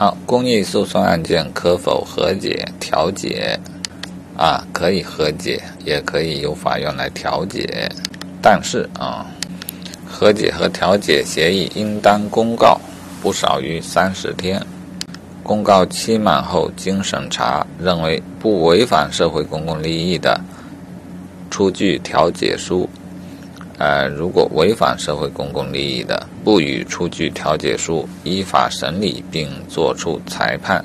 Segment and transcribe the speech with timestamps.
[0.00, 3.60] 好，公益诉讼案件可否和解调解？
[4.34, 7.86] 啊，可以和解，也可以由法院来调解。
[8.40, 9.26] 但是啊，
[10.06, 12.80] 和解和调解协议应当公告
[13.20, 14.58] 不少于三十天。
[15.42, 20.40] 公告期满后经审查，认为不违反社会公共利益的，
[21.50, 22.88] 出具调解书。
[23.80, 30.84] 呃，如果违反社会公共利益的，不予出具调解书，依法审理并作出裁判。